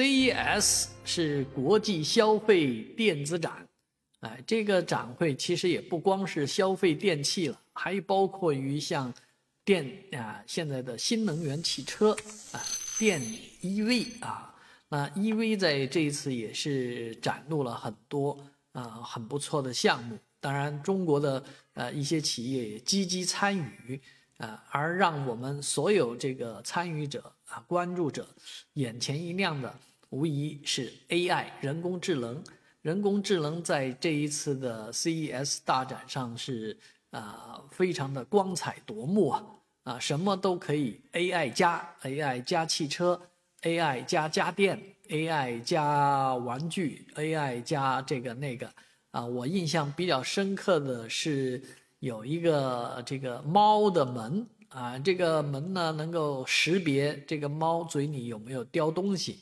[0.00, 3.68] CES 是国际消费电子展，
[4.20, 9.12] 哎，这个展会其实也不光是消费电器了，还包括于像
[9.62, 12.16] 电啊，现在的新能源汽车
[12.52, 12.64] 啊，
[12.98, 13.20] 电
[13.60, 14.54] EV 啊，
[14.88, 18.42] 那 EV 在这一次也是展露了很多
[18.72, 20.18] 啊很不错的项目。
[20.40, 21.44] 当然，中国的
[21.74, 24.00] 呃一些企业也积极参与
[24.38, 28.26] 啊，而让我们所有这个参与者啊关注者
[28.72, 29.78] 眼前一亮的。
[30.10, 32.42] 无疑是 AI 人工智能，
[32.82, 36.76] 人工智能在这一次的 CES 大展上是
[37.10, 39.44] 啊非常的光彩夺目啊。
[39.84, 43.20] 啊什么都可以 AI 加 AI 加汽车
[43.62, 44.78] AI 加家电
[45.08, 48.70] AI 加玩具 AI 加这个那个。
[49.10, 51.62] 啊我印象比较深刻的是
[52.00, 54.46] 有一个这个猫的门。
[54.68, 59.40] 啊这个门呢能够识别这个猫嘴里有没有叼东西。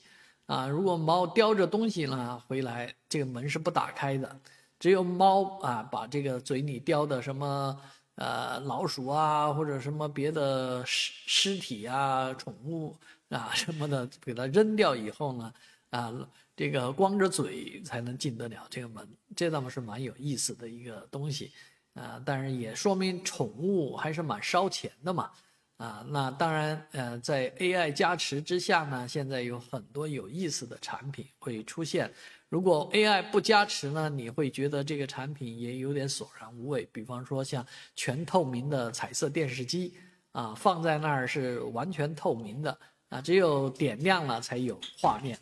[0.48, 4.40] 啊，如果猫叼着东西呢回来，这个门是不打开的。
[4.80, 7.78] 只有猫啊，把这个嘴里叼的什么
[8.14, 12.96] 呃老鼠啊，或者什么别的尸尸体啊、宠物
[13.28, 15.52] 啊什么的，给它扔掉以后呢，
[15.90, 16.10] 啊，
[16.56, 19.06] 这个光着嘴才能进得了这个门。
[19.36, 21.52] 这倒是蛮有意思的一个东西
[21.92, 25.30] 啊，但是也说明宠物还是蛮烧钱的嘛。
[25.78, 32.12] 啊，那当然，呃，在 AI 加持之下呢，现在有很多有意思的产品会出现。
[32.48, 36.84] 如果 AI 不加持呢，你会觉得这个产品也有点索然无味。
[36.92, 39.94] 比方说像全透明的彩色电视机，
[40.32, 42.76] 啊，放在那儿是完全透明的，
[43.10, 45.38] 啊，只有点亮了才有画面。